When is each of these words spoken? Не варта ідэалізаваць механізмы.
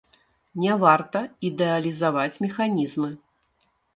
Не 0.63 0.71
варта 0.83 1.21
ідэалізаваць 1.51 2.41
механізмы. 2.47 3.09